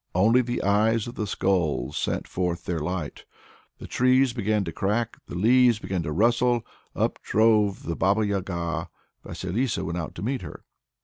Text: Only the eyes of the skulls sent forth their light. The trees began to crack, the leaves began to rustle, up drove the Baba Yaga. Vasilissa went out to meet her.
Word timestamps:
Only 0.15 0.41
the 0.41 0.63
eyes 0.63 1.05
of 1.05 1.13
the 1.13 1.27
skulls 1.27 1.95
sent 1.95 2.27
forth 2.27 2.65
their 2.65 2.79
light. 2.79 3.23
The 3.77 3.85
trees 3.85 4.33
began 4.33 4.63
to 4.63 4.71
crack, 4.71 5.15
the 5.27 5.35
leaves 5.35 5.77
began 5.77 6.01
to 6.01 6.11
rustle, 6.11 6.65
up 6.95 7.21
drove 7.21 7.83
the 7.83 7.95
Baba 7.95 8.25
Yaga. 8.25 8.89
Vasilissa 9.23 9.85
went 9.85 9.99
out 9.99 10.15
to 10.15 10.23
meet 10.23 10.41
her. 10.41 10.63